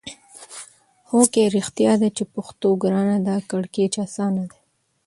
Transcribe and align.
هو 1.09 1.19
کې! 1.33 1.43
رښتیا 1.55 1.91
ده 2.01 2.09
چې 2.17 2.23
پښتو 2.33 2.67
ګرانه 2.83 3.17
ده 3.25 3.35
کیړکیچو 3.49 3.99
اسانه 4.07 4.43
ده. 4.51 4.57